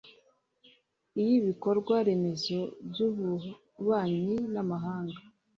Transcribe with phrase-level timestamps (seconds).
[1.19, 2.59] iy'ibikorwa remezo,
[2.89, 5.19] iy'ububanyi n'amahanga